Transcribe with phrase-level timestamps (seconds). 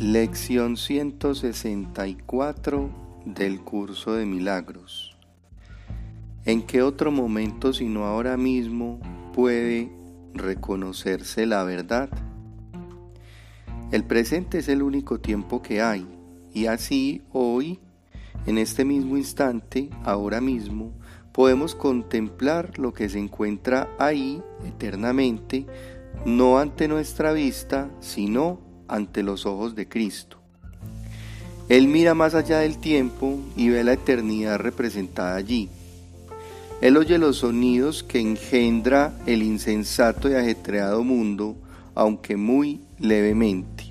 [0.00, 2.90] Lección 164
[3.26, 5.14] del curso de milagros.
[6.46, 8.98] ¿En qué otro momento sino ahora mismo
[9.34, 9.92] puede
[10.32, 12.08] reconocerse la verdad?
[13.92, 16.08] El presente es el único tiempo que hay
[16.54, 17.78] y así hoy,
[18.46, 20.94] en este mismo instante, ahora mismo,
[21.30, 25.66] podemos contemplar lo que se encuentra ahí eternamente,
[26.24, 30.38] no ante nuestra vista, sino ante los ojos de Cristo.
[31.68, 35.68] Él mira más allá del tiempo y ve la eternidad representada allí.
[36.80, 41.56] Él oye los sonidos que engendra el insensato y ajetreado mundo,
[41.94, 43.84] aunque muy levemente.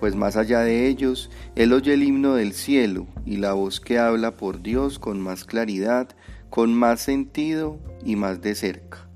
[0.00, 3.98] Pues más allá de ellos, Él oye el himno del cielo y la voz que
[3.98, 6.08] habla por Dios con más claridad,
[6.48, 9.06] con más sentido y más de cerca.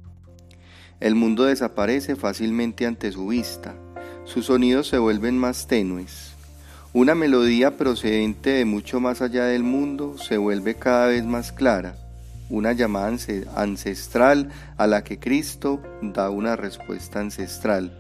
[1.01, 3.75] El mundo desaparece fácilmente ante su vista,
[4.25, 6.35] sus sonidos se vuelven más tenues.
[6.93, 11.97] Una melodía procedente de mucho más allá del mundo se vuelve cada vez más clara,
[12.49, 13.17] una llamada
[13.55, 17.99] ancestral a la que Cristo da una respuesta ancestral.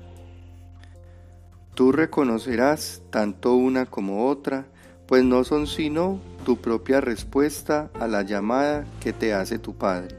[1.74, 4.66] Tú reconocerás tanto una como otra,
[5.06, 10.16] pues no son sino tu propia respuesta a la llamada que te hace tu Padre.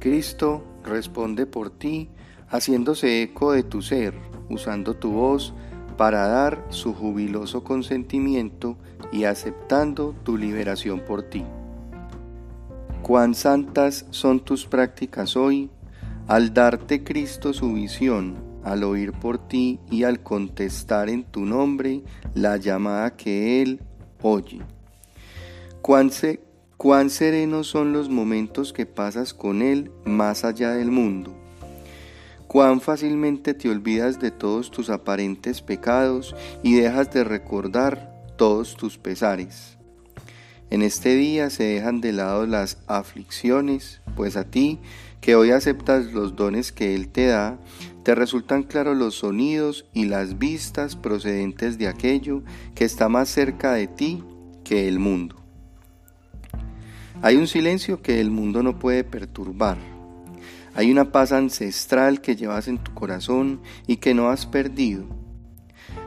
[0.00, 2.08] Cristo responde por ti,
[2.48, 5.54] haciéndose eco de tu ser usando tu voz
[5.96, 8.76] para dar su jubiloso consentimiento
[9.12, 11.44] y aceptando tu liberación por ti.
[13.02, 15.70] Cuán santas son tus prácticas hoy
[16.28, 22.02] al darte Cristo su visión, al oír por ti y al contestar en tu nombre
[22.34, 23.80] la llamada que Él
[24.22, 24.60] oye.
[25.82, 26.10] Cuán,
[26.76, 31.41] cuán serenos son los momentos que pasas con Él más allá del mundo
[32.52, 38.98] cuán fácilmente te olvidas de todos tus aparentes pecados y dejas de recordar todos tus
[38.98, 39.78] pesares.
[40.68, 44.80] En este día se dejan de lado las aflicciones, pues a ti,
[45.22, 47.58] que hoy aceptas los dones que Él te da,
[48.02, 52.42] te resultan claros los sonidos y las vistas procedentes de aquello
[52.74, 54.22] que está más cerca de ti
[54.62, 55.36] que el mundo.
[57.22, 59.91] Hay un silencio que el mundo no puede perturbar
[60.74, 65.04] hay una paz ancestral que llevas en tu corazón y que no has perdido.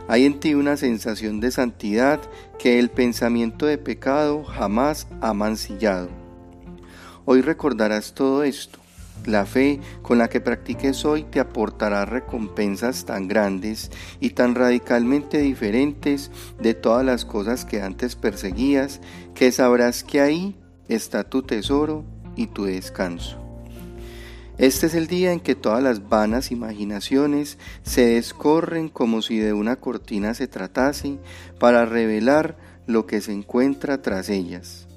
[0.08, 2.20] Hay en ti una sensación de santidad
[2.60, 6.10] que el pensamiento de pecado jamás ha mancillado.
[7.26, 8.80] Hoy recordarás todo esto.
[9.26, 13.90] La fe con la que practiques hoy te aportará recompensas tan grandes
[14.20, 19.02] y tan radicalmente diferentes de todas las cosas que antes perseguías,
[19.34, 20.56] que sabrás que ahí
[20.88, 22.04] está tu tesoro
[22.36, 23.45] y tu descanso.
[24.58, 29.52] Este es el día en que todas las vanas imaginaciones se descorren como si de
[29.52, 31.20] una cortina se tratase
[31.60, 32.56] para revelar
[32.88, 34.88] lo que se encuentra tras ellas.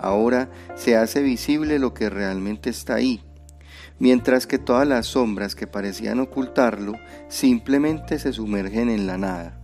[0.00, 3.22] Ahora se hace visible lo que realmente está ahí,
[4.00, 6.94] mientras que todas las sombras que parecían ocultarlo
[7.28, 9.60] simplemente se sumergen en la nada.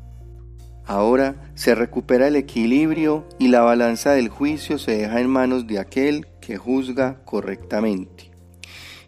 [0.86, 5.80] Ahora se recupera el equilibrio y la balanza del juicio se deja en manos de
[5.80, 8.33] aquel que juzga correctamente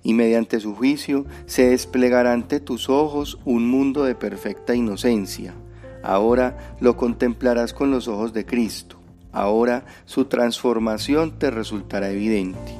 [0.06, 5.53] y mediante su juicio se desplegará ante tus ojos un mundo de perfecta inocencia.
[6.00, 8.99] Ahora lo contemplarás con los ojos de Cristo.
[9.33, 12.77] Ahora su transformación te resultará evidente.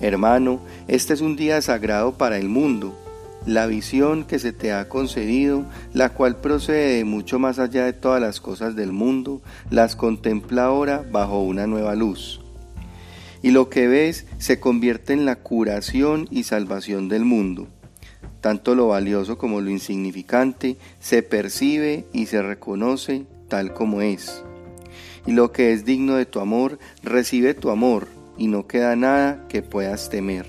[0.00, 2.98] Hermano, este es un día sagrado para el mundo.
[3.46, 5.64] La visión que se te ha concedido,
[5.94, 10.64] la cual procede de mucho más allá de todas las cosas del mundo, las contempla
[10.64, 12.40] ahora bajo una nueva luz
[13.46, 17.68] y lo que ves se convierte en la curación y salvación del mundo.
[18.40, 24.42] Tanto lo valioso como lo insignificante se percibe y se reconoce tal como es.
[25.28, 29.46] Y lo que es digno de tu amor recibe tu amor y no queda nada
[29.48, 30.48] que puedas temer.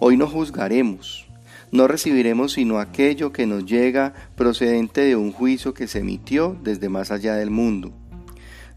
[0.00, 1.28] Hoy no juzgaremos,
[1.70, 6.88] no recibiremos sino aquello que nos llega procedente de un juicio que se emitió desde
[6.88, 7.92] más allá del mundo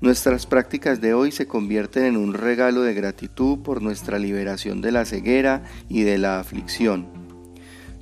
[0.03, 4.91] Nuestras prácticas de hoy se convierten en un regalo de gratitud por nuestra liberación de
[4.91, 7.07] la ceguera y de la aflicción.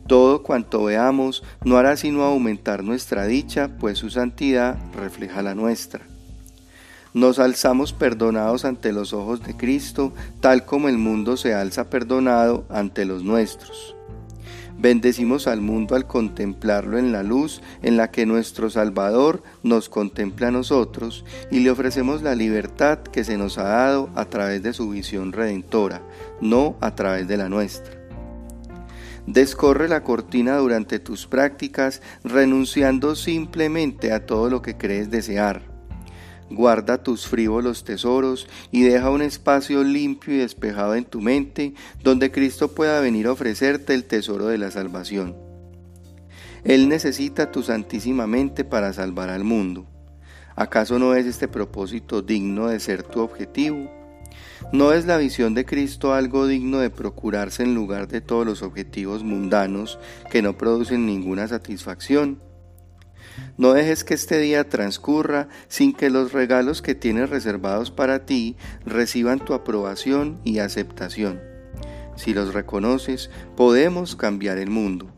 [0.08, 6.02] Todo cuanto veamos no hará sino aumentar nuestra dicha, pues su santidad refleja la nuestra.
[7.14, 12.66] Nos alzamos perdonados ante los ojos de Cristo, tal como el mundo se alza perdonado
[12.72, 13.96] ante los nuestros.
[14.82, 20.48] Bendecimos al mundo al contemplarlo en la luz en la que nuestro Salvador nos contempla
[20.48, 24.74] a nosotros y le ofrecemos la libertad que se nos ha dado a través de
[24.74, 26.02] su visión redentora,
[26.42, 27.94] no a través de la nuestra.
[29.28, 35.71] Descorre la cortina durante tus prácticas, renunciando simplemente a todo lo que crees desear.
[36.52, 42.30] Guarda tus frívolos tesoros y deja un espacio limpio y despejado en tu mente donde
[42.30, 45.38] Cristo pueda venir a ofrecerte el tesoro de la salvación.
[46.66, 49.88] Él necesita tu santísima mente para salvar al mundo.
[50.58, 53.90] ¿Acaso no es este propósito digno de ser tu objetivo?
[54.74, 58.62] ¿No es la visión de Cristo algo digno de procurarse en lugar de todos los
[58.62, 60.00] objetivos mundanos
[60.30, 62.51] que no producen ninguna satisfacción?
[63.58, 68.56] No dejes que este día transcurra sin que los regalos que tienes reservados para ti
[68.86, 71.40] reciban tu aprobación y aceptación.
[72.16, 75.12] Si los reconoces, podemos cambiar el mundo.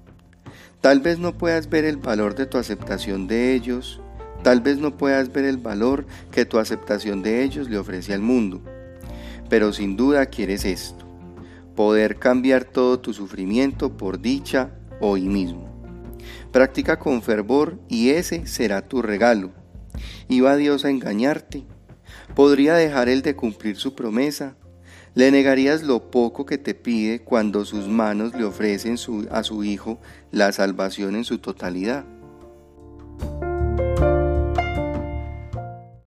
[0.82, 4.02] Tal vez no puedas ver el valor de tu aceptación de ellos,
[4.44, 8.22] tal vez no puedas ver el valor que tu aceptación de ellos le ofrece al
[8.22, 8.62] mundo,
[9.50, 11.06] pero sin duda quieres esto,
[11.76, 15.73] poder cambiar todo tu sufrimiento por dicha hoy mismo.
[16.52, 19.52] Practica con fervor y ese será tu regalo.
[20.28, 21.64] ¿Iba Dios a engañarte?
[22.36, 24.56] ¿Podría dejar Él de cumplir su promesa?
[25.16, 28.98] ¿Le negarías lo poco que te pide cuando sus manos le ofrecen
[29.30, 30.00] a su Hijo
[30.32, 32.06] la salvación en su totalidad?